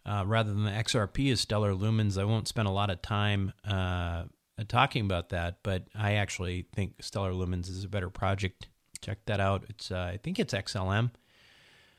uh, 0.05 0.24
rather 0.27 0.53
than 0.53 0.65
the 0.65 0.72
XRP 0.72 1.32
is 1.32 1.41
Stellar 1.41 1.74
Lumens. 1.74 2.22
I 2.22 2.24
won't 2.24 2.48
spend 2.48 2.67
a 2.67 2.72
lot 2.72 2.91
of 2.91 3.01
time 3.01 3.53
uh, 3.67 4.25
talking 4.67 5.03
about 5.03 5.29
that, 5.29 5.58
but 5.63 5.88
I 5.96 6.13
actually 6.13 6.67
think 6.75 7.01
Stellar 7.01 7.32
Lumens 7.32 7.67
is 7.70 7.84
a 7.84 7.89
better 7.89 8.12
project. 8.12 8.67
Check 9.01 9.25
that 9.25 9.39
out. 9.39 9.65
It's 9.67 9.91
I 9.91 10.17
think 10.22 10.38
it's 10.39 10.53
XLM. 10.53 11.10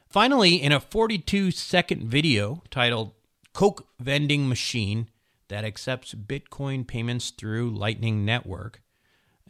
Finally, 0.08 0.62
in 0.62 0.70
a 0.70 0.78
42 0.78 1.50
second 1.50 2.04
video 2.04 2.62
titled 2.70 3.12
"Coke 3.52 3.88
Vending 3.98 4.48
Machine 4.48 5.08
that 5.48 5.64
accepts 5.64 6.14
Bitcoin 6.14 6.86
payments 6.86 7.30
through 7.30 7.70
Lightning 7.70 8.24
Network." 8.24 8.83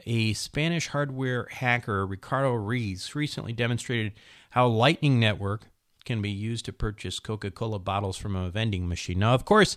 A 0.07 0.33
Spanish 0.35 0.89
hardware 0.89 1.47
hacker, 1.51 2.07
Ricardo 2.07 2.55
Ruiz, 2.55 3.15
recently 3.15 3.53
demonstrated 3.53 4.13
how 4.51 4.67
Lightning 4.67 5.21
Network 5.21 5.69
can 6.05 6.21
be 6.21 6.31
used 6.31 6.65
to 6.67 6.73
purchase 6.73 7.19
Coca 7.19 7.51
Cola 7.51 7.79
bottles 7.79 8.17
from 8.17 8.37
a 8.37 8.51
vending 8.51 8.89
machine. 8.89 9.21
Now, 9.21 9.35
of 9.35 9.45
course, 9.45 9.77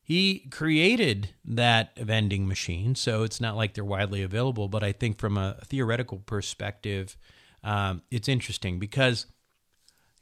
he 0.00 0.48
created 0.50 1.34
that 1.44 1.94
vending 1.98 2.48
machine, 2.48 2.94
so 2.94 3.24
it's 3.24 3.40
not 3.40 3.56
like 3.56 3.74
they're 3.74 3.84
widely 3.84 4.22
available, 4.22 4.68
but 4.68 4.82
I 4.82 4.92
think 4.92 5.18
from 5.18 5.36
a 5.36 5.58
theoretical 5.64 6.18
perspective, 6.18 7.16
um, 7.62 8.02
it's 8.10 8.28
interesting 8.28 8.78
because, 8.78 9.26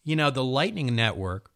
you 0.03 0.17
know, 0.17 0.31
the 0.31 0.43
Lightning 0.43 0.97
Network, 0.97 1.51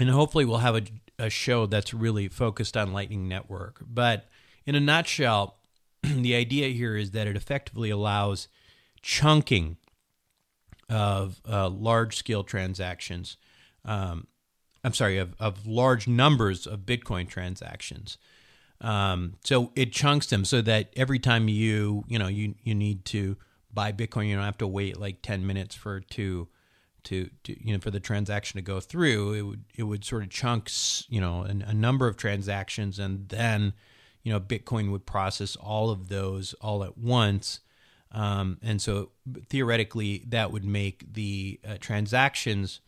and 0.00 0.10
hopefully 0.10 0.44
we'll 0.44 0.58
have 0.58 0.74
a, 0.74 0.82
a 1.18 1.30
show 1.30 1.66
that's 1.66 1.94
really 1.94 2.26
focused 2.26 2.76
on 2.76 2.92
Lightning 2.92 3.28
Network, 3.28 3.80
but 3.86 4.28
in 4.66 4.74
a 4.74 4.80
nutshell, 4.80 5.58
the 6.22 6.34
idea 6.34 6.68
here 6.68 6.96
is 6.96 7.12
that 7.12 7.26
it 7.26 7.36
effectively 7.36 7.90
allows 7.90 8.48
chunking 9.02 9.76
of 10.88 11.40
uh, 11.48 11.68
large 11.68 12.16
scale 12.16 12.44
transactions. 12.44 13.36
Um, 13.84 14.26
I'm 14.84 14.94
sorry, 14.94 15.18
of, 15.18 15.34
of 15.38 15.66
large 15.66 16.08
numbers 16.08 16.66
of 16.66 16.80
Bitcoin 16.80 17.28
transactions. 17.28 18.18
Um, 18.80 19.34
so 19.44 19.70
it 19.76 19.92
chunks 19.92 20.26
them 20.26 20.44
so 20.44 20.60
that 20.62 20.92
every 20.96 21.20
time 21.20 21.48
you 21.48 22.04
you 22.08 22.18
know 22.18 22.26
you 22.26 22.56
you 22.64 22.74
need 22.74 23.04
to 23.06 23.36
buy 23.72 23.92
Bitcoin, 23.92 24.28
you 24.28 24.34
don't 24.34 24.44
have 24.44 24.58
to 24.58 24.66
wait 24.66 24.98
like 24.98 25.22
ten 25.22 25.46
minutes 25.46 25.74
for 25.74 26.00
to 26.00 26.48
to, 27.04 27.30
to 27.44 27.64
you 27.64 27.74
know 27.74 27.80
for 27.80 27.92
the 27.92 28.00
transaction 28.00 28.58
to 28.58 28.62
go 28.62 28.80
through. 28.80 29.34
It 29.34 29.42
would 29.42 29.64
it 29.76 29.82
would 29.84 30.04
sort 30.04 30.24
of 30.24 30.30
chunks 30.30 31.06
you 31.08 31.20
know 31.20 31.42
a 31.42 31.72
number 31.72 32.08
of 32.08 32.16
transactions, 32.16 32.98
and 32.98 33.28
then 33.28 33.72
you 34.22 34.32
know 34.32 34.40
Bitcoin 34.40 34.90
would 34.90 35.06
process 35.06 35.56
all 35.56 35.90
of 35.90 36.08
those 36.08 36.54
all 36.54 36.84
at 36.84 36.96
once. 36.98 37.60
Um, 38.10 38.58
and 38.62 38.80
so 38.80 39.10
theoretically, 39.48 40.24
that 40.28 40.52
would 40.52 40.64
make 40.64 41.14
the 41.14 41.58
uh, 41.66 41.76
transactions 41.80 42.80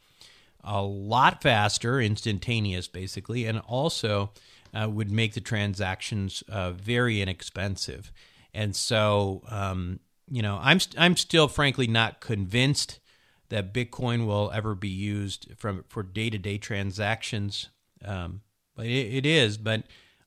a 0.62 0.82
lot 0.82 1.42
faster, 1.42 2.00
instantaneous, 2.00 2.88
basically, 2.88 3.46
and 3.46 3.60
also 3.60 4.32
uh, 4.74 4.88
would 4.88 5.10
make 5.10 5.34
the 5.34 5.40
transactions 5.40 6.42
uh, 6.48 6.72
very 6.72 7.20
inexpensive. 7.20 8.12
And 8.52 8.74
so, 8.74 9.42
um, 9.48 10.00
you 10.30 10.42
know, 10.42 10.58
I'm 10.60 10.80
st- 10.80 11.00
I'm 11.00 11.16
still 11.16 11.48
frankly 11.48 11.86
not 11.86 12.20
convinced 12.20 13.00
that 13.48 13.74
Bitcoin 13.74 14.26
will 14.26 14.50
ever 14.52 14.74
be 14.74 14.88
used 14.88 15.48
from 15.56 15.84
for 15.88 16.02
day 16.02 16.30
to 16.30 16.38
day 16.38 16.58
transactions. 16.58 17.68
Um, 18.04 18.42
but 18.76 18.86
it, 18.86 19.14
it 19.14 19.26
is, 19.26 19.58
but 19.58 19.84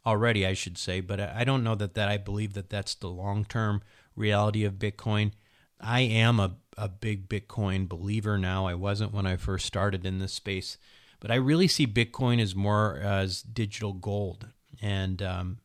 already 0.08 0.48
I 0.48 0.54
should 0.54 0.78
say. 0.78 1.02
But 1.02 1.20
I 1.20 1.44
don't 1.44 1.64
know 1.64 1.76
that 1.76 1.94
that 1.96 2.10
I 2.10 2.18
believe 2.18 2.54
that 2.54 2.70
that's 2.70 2.96
the 2.96 3.10
long 3.10 3.46
term 3.46 3.82
reality 4.16 4.64
of 4.64 4.76
Bitcoin. 4.76 5.34
I 5.80 6.00
am 6.02 6.40
a, 6.40 6.56
a 6.78 6.90
big 6.90 7.30
Bitcoin 7.30 7.88
believer 7.88 8.38
now. 8.38 8.66
I 8.66 8.74
wasn't 8.74 9.14
when 9.14 9.28
I 9.28 9.36
first 9.36 9.68
started 9.68 10.06
in 10.06 10.18
this 10.18 10.34
space, 10.34 10.78
but 11.20 11.30
I 11.30 11.36
really 11.36 11.68
see 11.68 11.86
Bitcoin 11.86 12.42
as 12.42 12.56
more 12.56 12.98
as 12.98 13.44
digital 13.44 13.94
gold, 13.94 14.48
and 14.82 15.22
um, 15.22 15.60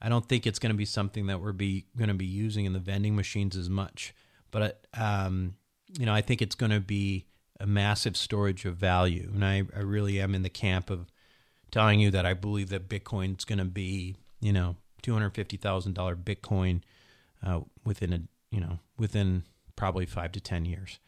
I 0.00 0.08
don't 0.08 0.26
think 0.26 0.46
it's 0.46 0.58
going 0.58 0.72
to 0.72 0.78
be 0.78 0.86
something 0.86 1.26
that 1.26 1.40
we're 1.40 1.52
be 1.52 1.86
going 1.96 2.08
to 2.08 2.14
be 2.14 2.24
using 2.24 2.64
in 2.64 2.72
the 2.72 2.78
vending 2.78 3.14
machines 3.14 3.56
as 3.56 3.68
much. 3.68 4.14
But 4.50 4.86
um, 4.94 5.56
you 5.98 6.06
know, 6.06 6.14
I 6.14 6.22
think 6.22 6.40
it's 6.40 6.54
going 6.54 6.72
to 6.72 6.80
be 6.80 7.26
a 7.60 7.66
massive 7.66 8.16
storage 8.16 8.64
of 8.64 8.76
value, 8.76 9.30
and 9.34 9.44
I, 9.44 9.64
I 9.76 9.80
really 9.80 10.18
am 10.18 10.34
in 10.34 10.42
the 10.42 10.50
camp 10.50 10.88
of 10.88 11.11
telling 11.72 11.98
you 11.98 12.12
that 12.12 12.24
I 12.24 12.34
believe 12.34 12.68
that 12.68 12.88
Bitcoin's 12.88 13.44
going 13.44 13.58
to 13.58 13.64
be, 13.64 14.14
you 14.40 14.52
know, 14.52 14.76
two 15.02 15.12
hundred 15.12 15.34
fifty 15.34 15.56
thousand 15.56 15.94
dollar 15.94 16.14
Bitcoin 16.14 16.82
uh, 17.44 17.60
within 17.84 18.12
a 18.12 18.20
you 18.54 18.60
know 18.60 18.78
within 18.96 19.42
probably 19.74 20.06
five 20.06 20.30
to 20.32 20.40
ten 20.40 20.64
years. 20.64 21.00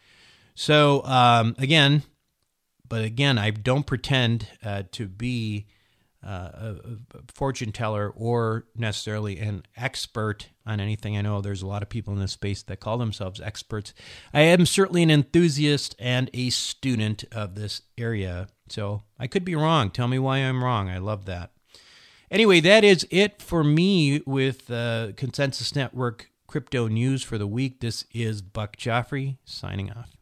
So 0.57 1.05
um, 1.05 1.55
again, 1.59 2.03
but 2.89 3.05
again, 3.05 3.39
I 3.39 3.51
don't 3.51 3.87
pretend 3.87 4.49
uh, 4.65 4.85
to 4.93 5.07
be 5.07 5.67
uh, 6.25 6.29
a, 6.29 6.77
a, 7.15 7.23
fortune 7.35 7.71
teller 7.71 8.11
or 8.17 8.65
necessarily 8.75 9.39
an 9.39 9.63
expert 9.77 10.49
on 10.65 10.81
anything. 10.81 11.19
I 11.19 11.21
know 11.21 11.41
there's 11.41 11.61
a 11.61 11.67
lot 11.67 11.83
of 11.83 11.91
people 11.91 12.15
in 12.15 12.21
this 12.21 12.33
space 12.33 12.63
that 12.63 12.81
call 12.81 12.97
themselves 12.97 13.41
experts. 13.41 13.93
I 14.33 14.43
am 14.43 14.65
certainly 14.65 15.03
an 15.03 15.11
enthusiast 15.11 15.95
and 15.99 16.31
a 16.33 16.49
student 16.51 17.25
of 17.31 17.57
this 17.57 17.83
area. 17.99 18.49
So 18.75 19.05
I 19.21 19.29
could 19.29 19.45
be 19.45 19.55
wrong. 19.55 19.93
Tell 19.93 20.09
me 20.09 20.19
why 20.19 20.39
I'm 20.39 20.65
wrong. 20.65 20.89
I 20.89 20.99
love 20.99 21.27
that. 21.27 21.53
Anyway, 22.29 22.59
that 22.59 22.83
is 22.83 23.07
it 23.09 23.41
for 23.41 23.63
me 23.63 24.21
with 24.27 24.69
uh, 24.69 25.13
Consensus 25.17 25.77
Network 25.77 26.29
crypto 26.49 26.89
news 26.89 27.23
for 27.23 27.39
the 27.39 27.47
week. 27.47 27.79
This 27.79 28.05
is 28.13 28.43
Buck 28.43 28.77
Joffrey 28.77 29.37
signing 29.45 29.93
off. 29.93 30.14